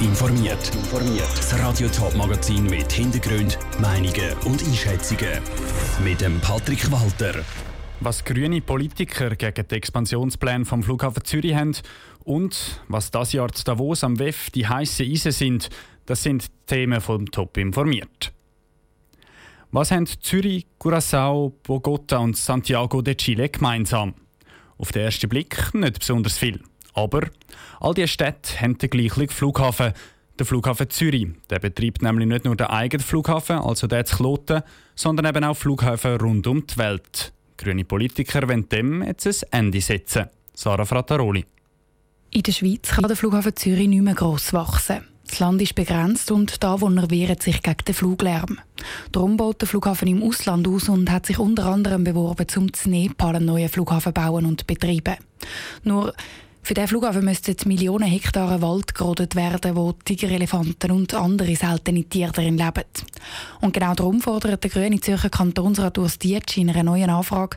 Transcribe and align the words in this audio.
informiert. 0.00 0.70
Das 1.36 1.58
Radio 1.58 1.88
Top 1.88 2.14
Magazin 2.14 2.64
mit 2.64 2.90
Hintergrund, 2.90 3.58
Meinungen 3.80 4.32
und 4.44 4.62
Einschätzungen 4.62 5.40
mit 6.02 6.20
dem 6.20 6.40
Patrick 6.40 6.90
Walter. 6.90 7.44
Was 8.00 8.24
grüne 8.24 8.60
Politiker 8.60 9.30
gegen 9.36 9.68
die 9.68 9.74
Expansionspläne 9.74 10.64
vom 10.64 10.82
Flughafen 10.82 11.24
Zürich 11.24 11.54
haben 11.54 11.76
und 12.24 12.82
was 12.88 13.10
das 13.10 13.32
Jahr 13.32 13.52
zu 13.52 13.64
Davos 13.64 14.02
am 14.02 14.18
WEF 14.18 14.50
die 14.50 14.66
heiße 14.66 15.04
Eisen 15.04 15.32
sind, 15.32 15.70
das 16.06 16.22
sind 16.22 16.46
Themen 16.66 17.00
vom 17.00 17.30
Top 17.30 17.56
informiert. 17.58 18.32
Was 19.70 19.90
haben 19.90 20.06
Zürich, 20.06 20.66
Curaçao, 20.80 21.52
Bogota 21.62 22.18
und 22.18 22.36
Santiago 22.36 23.02
de 23.02 23.14
Chile 23.14 23.48
gemeinsam? 23.48 24.14
Auf 24.78 24.92
den 24.92 25.02
ersten 25.02 25.28
Blick 25.28 25.74
nicht 25.74 25.98
besonders 25.98 26.38
viel. 26.38 26.60
Aber 26.94 27.28
all 27.80 27.94
diese 27.94 28.08
Städte 28.08 28.60
haben 28.60 28.78
den 28.78 28.90
gleichen 28.90 29.28
Flughafen, 29.28 29.92
den 30.38 30.46
Flughafen 30.46 30.90
Zürich. 30.90 31.28
Der 31.50 31.58
betreibt 31.58 32.02
nämlich 32.02 32.28
nicht 32.28 32.44
nur 32.44 32.56
den 32.56 32.66
eigenen 32.66 33.04
Flughafen, 33.04 33.58
also 33.58 33.86
den 33.86 34.04
zu 34.04 34.16
Kloten, 34.16 34.62
sondern 34.94 35.26
eben 35.26 35.44
auch 35.44 35.56
Flughäfen 35.56 36.16
rund 36.16 36.46
um 36.46 36.66
die 36.66 36.76
Welt. 36.78 37.32
Grüne 37.56 37.84
Politiker 37.84 38.48
wollen 38.48 38.68
dem 38.68 39.02
jetzt 39.02 39.26
ein 39.26 39.66
Ende 39.66 39.80
setzen. 39.80 40.26
Sarah 40.54 40.84
Frattaroli. 40.84 41.44
In 42.30 42.42
der 42.42 42.52
Schweiz 42.52 42.88
kann 42.90 43.06
der 43.06 43.16
Flughafen 43.16 43.56
Zürich 43.56 43.88
nicht 43.88 44.02
mehr 44.02 44.14
gross 44.14 44.52
wachsen. 44.52 45.04
Das 45.30 45.38
Land 45.38 45.62
ist 45.62 45.74
begrenzt 45.74 46.32
und 46.32 46.62
da 46.62 46.74
Anwohner 46.74 47.08
wehren 47.10 47.38
sich 47.38 47.62
gegen 47.62 47.84
den 47.86 47.94
Fluglärm. 47.94 48.58
Darum 49.12 49.36
baut 49.36 49.60
der 49.60 49.68
Flughafen 49.68 50.08
im 50.08 50.22
Ausland 50.24 50.66
aus 50.66 50.88
und 50.88 51.10
hat 51.10 51.26
sich 51.26 51.38
unter 51.38 51.66
anderem 51.66 52.02
beworben, 52.02 52.46
um 52.56 52.72
zu 52.72 52.90
Nepal 52.90 53.36
einen 53.36 53.46
neuen 53.46 53.68
Flughafen 53.68 54.12
bauen 54.12 54.44
und 54.44 54.66
betreiben. 54.66 55.16
Nur 55.84 56.12
für 56.62 56.74
diesen 56.74 56.88
Flughafen 56.88 57.24
müssten 57.24 57.56
Millionen 57.66 58.08
Hektare 58.08 58.62
Wald 58.62 58.94
gerodet 58.94 59.34
werden, 59.34 59.76
wo 59.76 59.92
Tiger, 59.92 60.30
Elefanten 60.30 60.90
und 60.90 61.14
andere 61.14 61.56
seltene 61.56 62.04
Tiere 62.04 62.32
darin 62.32 62.58
leben. 62.58 62.84
Und 63.60 63.72
genau 63.72 63.94
darum 63.94 64.20
fordert 64.20 64.62
der 64.62 64.70
grüne 64.70 65.00
Zürcher 65.00 65.30
Kantonsrat 65.30 65.98
Urs 65.98 66.18
Dietsch 66.18 66.58
in 66.58 66.70
einer 66.70 66.82
neuen 66.82 67.10
Anfrage, 67.10 67.56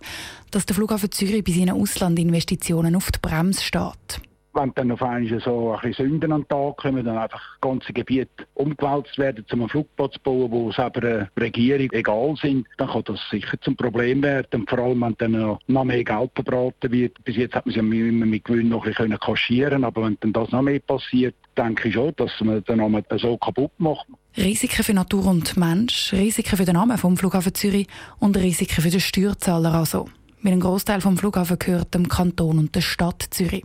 dass 0.51 0.65
der 0.65 0.75
Flughafen 0.75 1.11
Zürich 1.11 1.43
bei 1.43 1.51
seinen 1.51 1.71
Auslandinvestitionen 1.79 2.95
auf 2.95 3.11
die 3.11 3.19
Bremse 3.21 3.61
steht 3.61 4.21
wenn 4.53 4.73
dann 4.75 4.91
auf 4.91 5.01
einmal 5.01 5.39
so 5.41 5.73
ein 5.73 5.89
bisschen 5.89 6.09
Sünden 6.09 6.31
an 6.31 6.41
den 6.41 6.47
Tag 6.47 6.77
kommen, 6.77 7.05
dann 7.05 7.17
einfach 7.17 7.41
ganze 7.61 7.93
Gebiete 7.93 8.45
umgewälzt 8.53 9.17
werden, 9.17 9.45
um 9.51 9.61
einen 9.61 9.69
Flugplatz 9.69 10.13
zu 10.13 10.19
bauen, 10.21 10.51
wo 10.51 10.69
es 10.69 10.79
aber 10.79 11.01
der 11.01 11.29
Regierung 11.39 11.89
egal 11.91 12.35
sind, 12.41 12.67
dann 12.77 12.89
kann 12.89 13.03
das 13.05 13.19
sicher 13.29 13.59
zum 13.61 13.75
Problem 13.75 14.21
werden. 14.23 14.65
vor 14.67 14.79
allem, 14.79 15.01
wenn 15.01 15.15
dann 15.17 15.57
noch 15.67 15.83
mehr 15.83 16.03
Geld 16.03 16.31
verbraten 16.35 16.91
wird. 16.91 17.23
Bis 17.23 17.37
jetzt 17.37 17.55
hat 17.55 17.65
man 17.65 17.71
es 17.71 17.75
ja 17.75 17.81
immer 17.81 18.25
mit 18.25 18.45
Gewinn 18.45 18.69
noch 18.69 18.85
ein 18.85 18.93
bisschen 18.93 19.19
kaschieren 19.19 19.83
aber 19.83 20.03
wenn 20.03 20.17
dann 20.21 20.33
das 20.33 20.51
noch 20.51 20.61
mehr 20.61 20.79
passiert, 20.79 21.35
denke 21.57 21.87
ich 21.87 21.93
schon, 21.93 22.13
dass 22.15 22.31
man 22.41 22.63
den 22.63 22.77
Namen 22.77 23.03
so 23.17 23.37
kaputt 23.37 23.71
macht. 23.77 24.07
Risiken 24.35 24.83
für 24.83 24.93
Natur 24.93 25.27
und 25.27 25.55
Mensch, 25.57 26.11
Risiken 26.13 26.57
für 26.57 26.65
den 26.65 26.75
Namen 26.75 26.97
vom 26.97 27.17
Flughafen 27.17 27.53
Zürich 27.53 27.87
und 28.19 28.35
Risiken 28.37 28.81
für 28.81 28.89
den 28.89 28.99
Steuerzahler 28.99 29.73
also. 29.73 30.09
Weil 30.41 30.53
ein 30.53 30.59
Großteil 30.59 31.01
vom 31.01 31.17
Flughafen 31.17 31.59
gehört 31.59 31.93
dem 31.93 32.07
Kanton 32.07 32.57
und 32.57 32.75
der 32.75 32.81
Stadt 32.81 33.23
Zürich. 33.29 33.63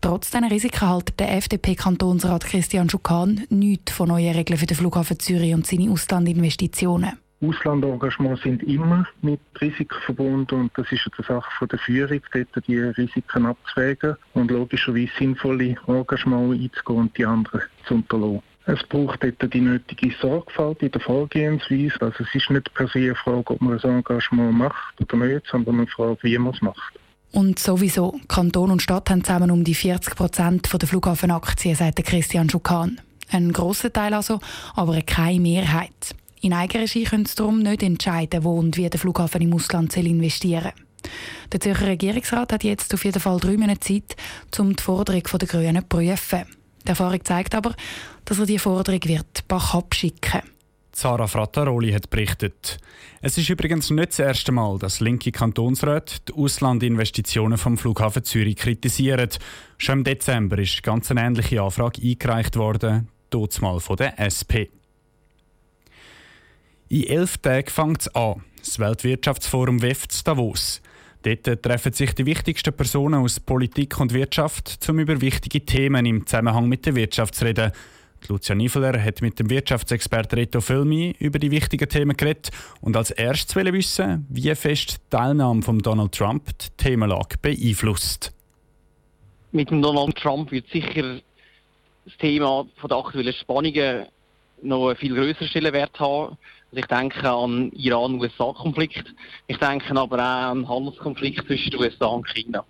Trotz 0.00 0.30
dieser 0.30 0.50
Risiken 0.50 0.88
hält 0.88 1.18
der 1.18 1.36
FDP-Kantonsrat 1.36 2.44
Christian 2.44 2.88
Schukan 2.88 3.44
nichts 3.50 3.92
von 3.92 4.08
neuen 4.08 4.34
Regeln 4.34 4.58
für 4.58 4.66
den 4.66 4.76
Flughafen 4.76 5.18
Zürich 5.18 5.54
und 5.54 5.66
seine 5.66 5.90
Auslandinvestitionen. 5.90 7.18
Auslandengagements 7.40 8.42
sind 8.42 8.64
immer 8.64 9.06
mit 9.22 9.40
Risiken 9.60 10.00
verbunden 10.04 10.54
und 10.54 10.72
das 10.76 10.90
ist 10.90 11.08
eine 11.16 11.24
Sache 11.24 11.50
von 11.56 11.68
der 11.68 11.78
Führung, 11.78 12.20
dort 12.32 12.66
die 12.66 12.78
Risiken 12.78 13.46
abzuwägen 13.46 14.16
und 14.34 14.50
logischerweise 14.50 15.12
sinnvolle 15.16 15.76
Engagements 15.86 16.60
einzugehen 16.60 17.00
und 17.00 17.16
die 17.16 17.24
anderen 17.24 17.62
zu 17.86 17.94
unterlassen. 17.94 18.42
Es 18.66 18.82
braucht 18.82 19.22
dort 19.22 19.54
die 19.54 19.60
nötige 19.60 20.14
Sorgfalt 20.20 20.82
in 20.82 20.90
der 20.90 21.00
Vorgehensweise. 21.00 21.94
Also 22.00 22.24
es 22.24 22.34
ist 22.34 22.50
nicht 22.50 22.74
per 22.74 22.86
se 22.88 22.98
eine 22.98 23.14
Frage, 23.14 23.54
ob 23.54 23.62
man 23.62 23.78
ein 23.78 23.90
Engagement 23.90 24.58
macht 24.58 25.00
oder 25.00 25.16
nicht, 25.24 25.46
sondern 25.46 25.76
eine 25.76 25.86
Frage, 25.86 26.18
wie 26.22 26.36
man 26.36 26.52
es 26.52 26.60
macht. 26.60 26.98
Und 27.32 27.58
sowieso, 27.58 28.18
Kanton 28.26 28.70
und 28.70 28.82
Stadt 28.82 29.10
haben 29.10 29.22
zusammen 29.22 29.50
um 29.50 29.64
die 29.64 29.74
40 29.74 30.16
Prozent 30.16 30.68
der 30.72 30.88
Flughafenaktien, 30.88 31.76
sagt 31.76 32.02
Christian 32.04 32.48
Schukan. 32.48 33.00
Ein 33.30 33.52
grosser 33.52 33.92
Teil 33.92 34.14
also, 34.14 34.40
aber 34.74 35.00
keine 35.02 35.40
Mehrheit. 35.40 36.14
In 36.40 36.52
Eigenregie 36.52 37.04
können 37.04 37.26
sie 37.26 37.34
darum 37.34 37.58
nicht 37.60 37.82
entscheiden, 37.82 38.44
wo 38.44 38.58
und 38.58 38.76
wie 38.76 38.88
der 38.88 38.98
Flughafen 38.98 39.42
im 39.42 39.52
Ausland 39.52 39.96
investieren 39.96 40.62
soll. 40.62 40.72
Der 41.52 41.60
Zürcher 41.60 41.86
Regierungsrat 41.86 42.52
hat 42.52 42.64
jetzt 42.64 42.92
auf 42.94 43.04
jeden 43.04 43.20
Fall 43.20 43.38
drei 43.38 43.56
Monate 43.56 43.80
Zeit, 43.80 44.16
um 44.58 44.74
die 44.74 44.82
Forderung 44.82 45.22
der 45.22 45.48
Grünen 45.48 45.82
zu 45.82 45.88
prüfen. 45.88 46.44
Die 46.84 46.88
Erfahrung 46.88 47.24
zeigt 47.24 47.54
aber, 47.54 47.74
dass 48.24 48.38
er 48.38 48.46
die 48.46 48.58
Forderung 48.58 49.00
wird 49.04 49.46
Bach 49.48 49.74
abschicken 49.74 50.42
wird. 50.42 50.57
Sarah 50.98 51.28
Frattaroli 51.28 51.92
hat 51.92 52.10
berichtet. 52.10 52.80
Es 53.20 53.38
ist 53.38 53.48
übrigens 53.48 53.88
nicht 53.90 54.08
das 54.08 54.18
erste 54.18 54.50
Mal, 54.50 54.80
dass 54.80 54.98
linke 54.98 55.30
Kantonsräte 55.30 56.16
die 56.26 56.32
Auslandinvestitionen 56.32 57.56
vom 57.56 57.78
Flughafen 57.78 58.24
Zürich 58.24 58.56
kritisieren. 58.56 59.30
Schon 59.76 59.98
im 59.98 60.04
Dezember 60.04 60.58
ist 60.58 60.82
ganz 60.82 61.08
eine 61.12 61.20
ähnliche 61.20 61.62
Anfrage 61.62 62.02
eingereicht 62.02 62.56
worden, 62.56 63.06
mal 63.60 63.78
von 63.78 63.96
der 63.96 64.18
SP. 64.18 64.74
In 66.88 67.04
elf 67.04 67.38
Tagen 67.38 67.70
fängt 67.70 68.00
es 68.00 68.14
an, 68.16 68.42
das 68.58 68.80
Weltwirtschaftsforum 68.80 69.80
WEF 69.80 70.08
zu 70.08 70.24
Davos. 70.24 70.82
Dort 71.22 71.62
treffen 71.62 71.92
sich 71.92 72.12
die 72.12 72.26
wichtigsten 72.26 72.74
Personen 72.74 73.22
aus 73.22 73.38
Politik 73.38 74.00
und 74.00 74.12
Wirtschaft, 74.12 74.84
um 74.88 74.98
über 74.98 75.20
wichtige 75.20 75.64
Themen 75.64 76.06
im 76.06 76.26
Zusammenhang 76.26 76.68
mit 76.68 76.86
der 76.86 76.96
Wirtschaft 76.96 77.36
zu 77.36 77.44
reden. 77.44 77.70
Lucia 78.26 78.54
Niveler 78.54 79.02
hat 79.02 79.22
mit 79.22 79.38
dem 79.38 79.48
Wirtschaftsexperten 79.48 80.38
Reto 80.38 80.60
Filmi 80.60 81.14
über 81.18 81.38
die 81.38 81.50
wichtigen 81.50 81.88
Themen 81.88 82.16
geredet 82.16 82.50
und 82.80 82.96
als 82.96 83.10
erstes 83.10 83.54
will 83.56 83.72
wissen, 83.72 84.26
wie 84.28 84.54
fest 84.54 84.92
die 84.92 85.16
Teilnahme 85.16 85.62
von 85.62 85.78
Donald 85.78 86.12
Trump 86.12 86.46
die 86.58 86.66
Themenlage 86.76 87.36
beeinflusst. 87.40 88.32
Mit 89.52 89.70
dem 89.70 89.80
Donald 89.80 90.16
Trump 90.16 90.50
wird 90.50 90.68
sicher 90.68 91.20
das 92.04 92.16
Thema 92.18 92.66
von 92.76 92.88
der 92.88 92.98
aktuellen 92.98 93.32
Spannungen 93.32 94.06
noch 94.62 94.88
einen 94.88 94.96
viel 94.96 95.14
größeren 95.14 95.48
Stellenwert 95.48 95.98
haben. 96.00 96.36
Also 96.70 96.80
ich 96.80 96.86
denke 96.86 97.30
an 97.30 97.72
Iran-USA-Konflikt. 97.72 99.14
Ich 99.46 99.56
denke 99.58 99.96
aber 99.96 100.16
auch 100.16 100.50
an 100.50 100.58
den 100.58 100.68
Handelskonflikt 100.68 101.46
zwischen 101.46 101.70
den 101.70 101.80
USA 101.80 102.06
und 102.06 102.26
China. 102.28 102.64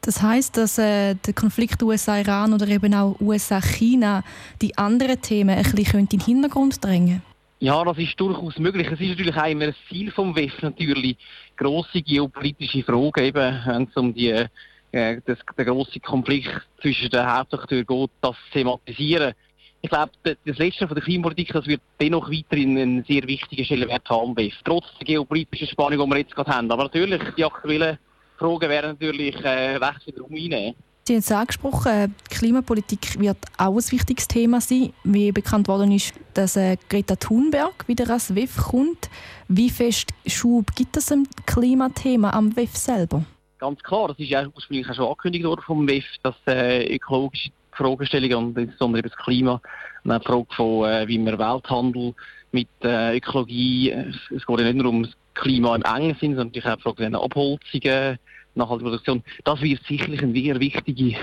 Das 0.00 0.22
heißt, 0.22 0.56
dass 0.56 0.78
äh, 0.78 1.14
der 1.14 1.34
Konflikt 1.34 1.82
USA-Iran 1.82 2.52
oder 2.52 2.68
eben 2.68 2.94
auch 2.94 3.16
USA-China 3.20 4.22
die 4.62 4.76
anderen 4.78 5.20
Themen 5.20 5.56
ein 5.56 5.64
bisschen 5.72 6.00
in 6.00 6.08
den 6.08 6.20
Hintergrund 6.20 6.84
drängen 6.84 7.22
ja, 7.60 7.82
das 7.84 7.98
ist 7.98 8.18
durchaus 8.20 8.58
möglich. 8.58 8.86
Es 8.86 9.00
ist 9.00 9.08
natürlich 9.08 9.36
auch 9.36 9.46
immer 9.46 9.66
ein 9.66 9.74
Ziel 9.88 10.10
vom 10.12 10.34
WEF 10.36 10.62
natürlich, 10.62 11.16
grosse 11.56 12.02
geopolitische 12.02 12.84
Fragen, 12.84 13.24
eben, 13.24 13.60
wenn 13.66 13.82
es 13.84 13.96
um 13.96 14.14
die, 14.14 14.46
äh, 14.92 15.20
das, 15.26 15.38
den 15.56 15.66
grossen 15.66 16.02
Konflikt 16.02 16.50
zwischen 16.80 17.10
den 17.10 17.26
Hauptakteuren 17.26 17.86
geht, 17.86 18.10
das 18.20 18.36
thematisieren. 18.52 19.34
Ich 19.80 19.90
glaube, 19.90 20.12
das 20.24 20.58
Letzte 20.58 20.86
von 20.86 20.94
der 20.94 21.04
Klimapolitik, 21.04 21.52
das 21.52 21.66
wird 21.66 21.80
dennoch 22.00 22.30
weiterhin 22.30 22.78
einen 22.78 23.04
sehr 23.04 23.26
wichtigen 23.26 23.64
Stellenwert 23.64 24.08
haben, 24.08 24.36
WEF, 24.36 24.54
trotz 24.64 24.86
der 25.00 25.06
geopolitischen 25.06 25.68
Spannung, 25.68 26.04
die 26.04 26.14
wir 26.14 26.18
jetzt 26.18 26.34
gerade 26.34 26.50
haben. 26.50 26.70
Aber 26.70 26.84
natürlich, 26.84 27.22
die 27.36 27.44
aktuellen 27.44 27.98
Fragen 28.38 28.68
werden 28.68 28.90
natürlich 28.92 29.34
äh, 29.44 29.80
viel 30.04 30.20
Raum 30.20 30.34
einnehmen. 30.34 30.74
Sie 31.04 31.14
haben 31.14 31.20
es 31.20 31.32
angesprochen, 31.32 32.14
Klimapolitik 32.28 33.18
wird 33.18 33.38
auch 33.56 33.76
ein 33.76 33.92
wichtiges 33.92 34.28
Thema 34.28 34.60
sein. 34.60 34.92
Wie 35.04 35.32
bekannt 35.32 35.66
worden 35.66 35.90
ist, 35.90 36.12
dass 36.34 36.56
äh, 36.56 36.76
Greta 36.90 37.16
Thunberg 37.16 37.88
wieder 37.88 38.10
als 38.10 38.34
WEF 38.34 38.58
kommt. 38.58 39.08
Wie 39.48 39.70
fest 39.70 40.10
Schub 40.26 40.66
gibt 40.76 40.98
es 40.98 41.10
im 41.10 41.26
Klimathema 41.46 42.30
am 42.30 42.54
WEF 42.54 42.76
selber? 42.76 43.24
Ganz 43.58 43.82
klar, 43.82 44.08
das 44.08 44.18
ist 44.18 44.28
ja 44.28 44.46
ursprünglich 44.54 44.88
auch 44.90 44.94
schon 44.94 45.06
angekündigt 45.06 45.44
worden 45.46 45.62
vom 45.62 45.88
WEF, 45.88 46.04
dass 46.22 46.34
äh, 46.46 46.94
ökologische 46.94 47.50
Fragestellungen 47.72 48.48
und 48.48 48.58
insbesondere 48.58 49.00
über 49.00 49.08
das 49.08 49.18
Klima 49.18 49.60
die 50.04 50.24
Frage 50.24 50.46
von, 50.54 50.88
äh, 50.88 51.08
wie 51.08 51.18
wir 51.18 51.38
Welthandel 51.38 52.14
mit 52.52 52.68
äh, 52.82 53.16
Ökologie, 53.16 53.90
es 53.90 54.46
geht 54.46 54.58
ja 54.60 54.64
nicht 54.64 54.76
nur 54.76 54.90
um 54.92 55.08
Klima 55.38 55.76
im 55.76 55.82
engen 55.82 56.16
Sinn, 56.20 56.36
sondern 56.36 56.48
natürlich 56.48 56.66
auch 56.66 56.76
die 56.76 56.82
Frage 56.82 57.10
der 57.10 57.20
Abholzungen, 57.20 58.18
nachhaltige 58.54 58.90
Produktion, 58.90 59.22
das 59.44 59.62
wird 59.62 59.82
sicherlich 59.84 60.22
eine 60.22 60.32
sehr 60.32 60.60
wichtige 60.60 61.16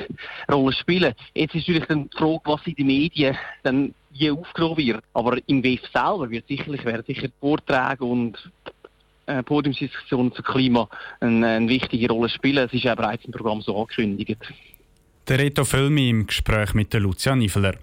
Rolle 0.51 0.73
spielen. 0.73 1.13
Jetzt 1.33 1.53
ist 1.53 1.67
natürlich 1.67 1.87
dann 1.87 2.09
die 2.09 2.17
Frage, 2.17 2.41
was 2.45 2.61
in 2.65 2.75
den 2.75 2.87
Medien 2.87 3.37
dann 3.63 3.93
je 4.11 4.31
aufgenommen 4.31 4.77
wird. 4.77 5.03
Aber 5.13 5.37
im 5.45 5.63
WEF 5.63 5.81
selber 5.93 6.29
wird 6.29 6.47
sicherlich, 6.47 6.83
werden 6.85 7.03
sicher 7.05 7.27
Vorträge 7.39 8.05
und 8.05 8.51
äh, 9.27 9.43
Podiumsdiskussionen 9.43 10.33
zum 10.33 10.45
Klima 10.45 10.87
eine, 11.19 11.47
eine, 11.47 11.67
wichtige 11.67 12.07
Rolle 12.09 12.29
spielen. 12.29 12.65
Es 12.65 12.73
ist 12.73 12.83
ja 12.83 12.95
bereits 12.95 13.25
im 13.25 13.31
Programm 13.31 13.61
so 13.61 13.79
angekündigt. 13.79 14.37
Der 15.27 15.39
Reto 15.39 15.65
Völmi 15.65 16.09
im 16.09 16.27
Gespräch 16.27 16.73
mit 16.73 16.93
der 16.93 17.01
Lucia 17.01 17.35
Niveler. 17.35 17.75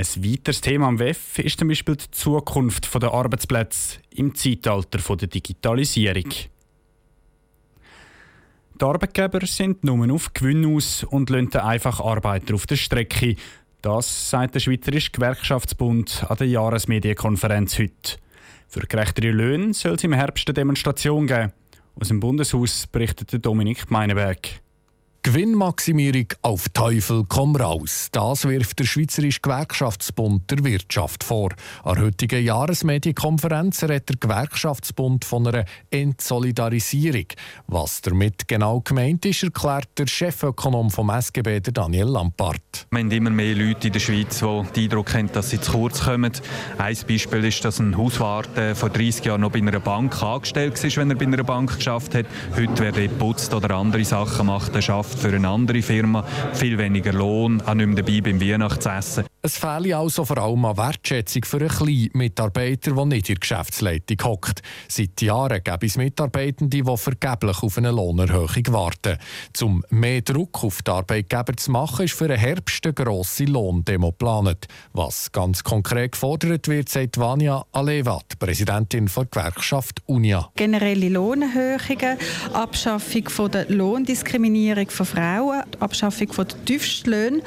Ein 0.00 0.24
weiteres 0.24 0.60
Thema 0.60 0.86
am 0.86 1.00
WEF 1.00 1.40
ist 1.40 1.58
zum 1.58 1.66
Beispiel 1.66 1.96
die 1.96 2.08
Zukunft 2.12 2.94
der 3.02 3.12
Arbeitsplätze 3.12 3.98
im 4.14 4.32
Zeitalter 4.32 5.16
der 5.16 5.26
Digitalisierung. 5.26 6.30
Die 8.80 8.84
Arbeitgeber 8.84 9.44
sind 9.44 9.82
nur 9.82 10.08
auf 10.14 10.32
Gewinn 10.34 10.72
aus 10.72 11.02
und 11.02 11.30
lassen 11.30 11.56
einfach 11.56 11.98
Arbeiter 11.98 12.54
auf 12.54 12.64
der 12.68 12.76
Strecke. 12.76 13.34
Das 13.82 14.30
sagt 14.30 14.54
der 14.54 14.60
Schweizerische 14.60 15.10
Gewerkschaftsbund 15.10 16.26
an 16.28 16.36
der 16.36 16.46
Jahresmedienkonferenz 16.46 17.76
heute. 17.80 18.18
Für 18.68 18.86
gerechtere 18.86 19.32
Löhne 19.32 19.74
soll 19.74 19.94
es 19.94 20.04
im 20.04 20.12
Herbst 20.12 20.46
eine 20.46 20.54
Demonstration 20.54 21.26
geben. 21.26 21.52
Aus 21.96 22.06
dem 22.06 22.20
Bundeshaus 22.20 22.86
berichtet 22.86 23.44
Dominik 23.44 23.90
Meineberg. 23.90 24.60
Gewinnmaximierung 25.24 26.26
auf 26.42 26.68
Teufel 26.68 27.24
komm 27.28 27.56
raus. 27.56 28.08
Das 28.12 28.46
wirft 28.46 28.78
der 28.78 28.84
Schweizerische 28.84 29.40
Gewerkschaftsbund 29.40 30.48
der 30.48 30.62
Wirtschaft 30.62 31.24
vor. 31.24 31.50
An 31.82 31.96
der 31.96 32.04
heutigen 32.04 32.42
Jahresmedienkonferenz 32.42 33.82
redet 33.82 34.10
der 34.10 34.16
Gewerkschaftsbund 34.20 35.24
von 35.24 35.48
einer 35.48 35.64
Entsolidarisierung. 35.90 37.26
Was 37.66 38.00
damit 38.00 38.46
genau 38.46 38.80
gemeint 38.80 39.26
ist, 39.26 39.42
erklärt 39.42 39.88
der 39.98 40.06
Chefökonom 40.06 40.88
vom 40.90 41.10
SGB, 41.10 41.60
Daniel 41.60 42.06
Lampard. 42.06 42.86
Wir 42.90 43.00
haben 43.00 43.10
immer 43.10 43.30
mehr 43.30 43.56
Leute 43.56 43.88
in 43.88 43.92
der 43.92 44.00
Schweiz, 44.00 44.38
die 44.38 44.72
den 44.72 44.84
Eindruck 44.84 45.14
haben, 45.14 45.32
dass 45.32 45.50
sie 45.50 45.60
zu 45.60 45.72
kurz 45.72 46.04
kommen. 46.04 46.32
Ein 46.78 46.96
Beispiel 47.08 47.44
ist, 47.44 47.64
dass 47.64 47.80
ein 47.80 47.98
Hauswart 47.98 48.50
vor 48.74 48.88
30 48.88 49.24
Jahren 49.24 49.40
noch 49.40 49.50
bei 49.50 49.58
einer 49.58 49.80
Bank 49.80 50.22
angestellt 50.22 50.82
war, 50.82 50.96
wenn 50.96 51.10
er 51.10 51.16
bei 51.16 51.26
einer 51.26 51.42
Bank 51.42 51.76
geschafft 51.76 52.14
hat. 52.14 52.26
Heute, 52.54 52.94
wer 52.94 53.08
putzt 53.08 53.52
oder 53.52 53.74
andere 53.74 54.04
Sachen 54.04 54.46
macht, 54.46 54.76
der 54.76 54.80
schafft 54.80 55.07
für 55.14 55.34
eine 55.34 55.48
andere 55.48 55.82
Firma, 55.82 56.24
viel 56.52 56.78
weniger 56.78 57.12
Lohn, 57.12 57.60
auch 57.60 57.74
nicht 57.74 57.86
mehr 57.86 58.02
dabei 58.02 58.20
beim 58.20 58.40
Weihnachtsessen. 58.40 59.27
Es 59.40 59.56
fehle 59.56 59.96
also 59.96 60.24
vor 60.24 60.38
allem 60.38 60.64
an 60.64 60.76
Wertschätzung 60.76 61.44
für 61.44 61.58
einen 61.58 61.68
kleinen 61.68 62.10
Mitarbeiter, 62.12 62.92
der 62.92 63.04
nicht 63.04 63.28
in 63.28 63.36
der 63.36 63.40
Geschäftsleitung 63.40 64.16
hockt. 64.24 64.62
Seit 64.88 65.22
Jahren 65.22 65.62
gibt 65.62 65.84
es 65.84 65.96
Mitarbeitende, 65.96 66.82
die 66.82 66.96
vergeblich 66.96 67.62
auf 67.62 67.78
eine 67.78 67.92
Lohnerhöhung 67.92 68.64
warten. 68.70 69.16
Um 69.60 69.84
mehr 69.90 70.22
Druck 70.22 70.64
auf 70.64 70.82
die 70.82 70.90
Arbeitgeber 70.90 71.56
zu 71.56 71.70
machen, 71.70 72.06
ist 72.06 72.14
für 72.14 72.26
den 72.26 72.38
Herbst 72.38 72.84
eine 72.84 72.94
grosse 72.94 73.44
Lohndemo 73.44 74.10
geplant. 74.10 74.66
Was 74.92 75.30
ganz 75.30 75.62
konkret 75.62 76.12
gefordert 76.12 76.66
wird, 76.66 76.88
sagt 76.88 77.16
Vania 77.16 77.64
Alevat, 77.70 78.40
Präsidentin 78.40 79.06
der 79.06 79.24
Gewerkschaft 79.26 80.02
UNIA. 80.06 80.50
Generelle 80.56 81.10
Lohnerhöhungen, 81.10 82.18
Abschaffung 82.54 83.50
der 83.52 83.70
Lohndiskriminierung 83.70 84.90
von 84.90 85.06
Frauen, 85.06 85.62
Abschaffung 85.78 86.28
der 86.36 86.64
Tiefstlöhne 86.64 87.42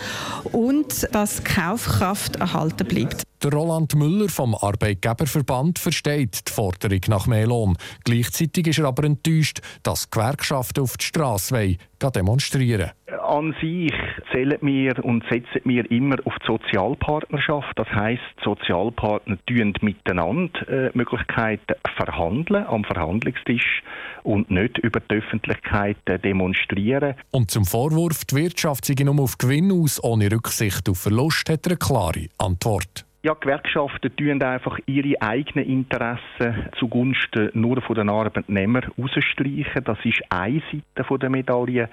und 0.54 1.10
das 1.12 1.44
Kaufkraft 1.82 2.36
erhalten 2.36 2.88
bleibt. 2.88 3.24
Der 3.44 3.54
Roland 3.54 3.96
Müller 3.96 4.30
vom 4.30 4.54
Arbeitgeberverband 4.54 5.80
versteht 5.80 6.48
die 6.48 6.52
Forderung 6.52 7.00
nach 7.08 7.26
mehr 7.26 7.48
Lohn. 7.48 7.76
Gleichzeitig 8.04 8.68
ist 8.68 8.78
er 8.78 8.86
aber 8.86 9.04
enttäuscht, 9.04 9.62
dass 9.82 10.12
Gewerkschaften 10.12 10.84
auf 10.84 10.96
die 10.98 11.06
Straße 11.06 11.78
demonstrieren 12.16 12.92
An 13.28 13.56
sich 13.60 13.92
zählen 14.32 14.60
wir 14.62 15.04
und 15.04 15.24
setzen 15.32 15.62
wir 15.64 15.90
immer 15.90 16.18
auf 16.26 16.34
die 16.42 16.46
Sozialpartnerschaft. 16.46 17.72
Das 17.78 17.88
heisst, 17.88 18.22
die 18.40 18.44
Sozialpartner 18.44 19.38
tun 19.48 19.74
miteinander 19.82 20.70
äh, 20.70 20.92
Möglichkeiten 20.94 21.74
verhandeln 21.98 22.68
am 22.68 22.84
Verhandlungstisch 22.84 23.82
und 24.22 24.52
nicht 24.52 24.78
über 24.78 25.00
die 25.00 25.16
Öffentlichkeit 25.16 25.98
äh, 26.06 26.20
demonstrieren. 26.20 27.16
Und 27.32 27.50
zum 27.50 27.66
Vorwurf, 27.66 28.24
die 28.26 28.36
Wirtschaft 28.36 28.86
sei 28.86 29.04
nur 29.04 29.20
auf 29.20 29.40
Gewinn 29.40 29.72
aus, 29.72 30.04
ohne 30.04 30.32
Rücksicht 30.32 30.88
auf 30.90 31.00
Verlust, 31.00 31.50
hat 31.50 31.66
er 31.66 31.72
eine 31.72 31.78
klare 31.78 32.28
Antwort. 32.38 33.06
Ja, 33.24 33.36
Gewerkschaften 33.36 34.16
tun 34.16 34.42
einfach 34.42 34.80
ihre 34.88 35.22
eigenen 35.22 35.68
Interessen 35.70 36.70
zugunsten 36.80 37.52
nur 37.54 37.80
von 37.84 37.94
den 37.94 38.10
Arbeitnehmern 38.10 38.92
rausstreichen. 38.98 39.84
Das 39.84 40.00
ist 40.04 40.24
eine 40.32 40.64
Seite 40.72 41.20
der 41.20 41.30
Medaille. 41.30 41.88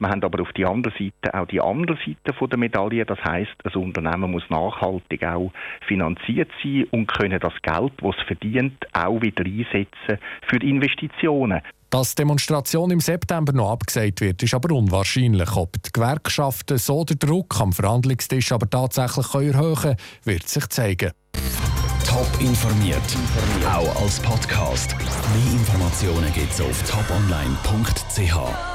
Wir 0.00 0.08
haben 0.08 0.24
aber 0.24 0.42
auf 0.42 0.52
der 0.54 0.68
anderen 0.68 0.98
Seite 0.98 1.38
auch 1.38 1.46
die 1.46 1.60
andere 1.60 1.96
Seite 2.04 2.48
der 2.48 2.58
Medaille. 2.58 3.06
Das 3.06 3.22
heißt, 3.22 3.54
ein 3.62 3.80
Unternehmen 3.80 4.32
muss 4.32 4.50
nachhaltig 4.50 5.22
auch 5.22 5.52
finanziert 5.86 6.50
sein 6.64 6.88
und 6.90 7.06
können 7.06 7.38
das 7.38 7.54
Geld, 7.62 7.92
das 8.02 8.16
es 8.16 8.26
verdient, 8.26 8.84
auch 8.92 9.22
wieder 9.22 9.44
einsetzen 9.44 10.18
für 10.48 10.56
Investitionen. 10.56 11.60
Dass 11.92 12.14
die 12.14 12.22
Demonstration 12.22 12.90
im 12.90 13.00
September 13.00 13.52
noch 13.52 13.70
abgesagt 13.70 14.22
wird, 14.22 14.42
ist 14.42 14.54
aber 14.54 14.74
unwahrscheinlich. 14.74 15.54
Ob 15.54 15.74
die 15.82 15.90
Gewerkschaften 15.92 16.78
so 16.78 17.04
den 17.04 17.18
Druck 17.18 17.60
am 17.60 17.74
Verhandlungstisch 17.74 18.50
aber 18.50 18.70
tatsächlich 18.70 19.34
erhöhen 19.34 19.74
können, 19.74 19.96
wird 20.24 20.48
sich 20.48 20.66
zeigen. 20.70 21.12
Top 22.08 22.30
informiert, 22.40 22.96
auch 23.70 24.02
als 24.02 24.20
Podcast. 24.20 24.96
Mehr 24.96 25.52
Informationen 25.52 26.32
gibt 26.32 26.52
es 26.54 26.62
auf 26.62 26.82
toponline.ch. 26.90 28.71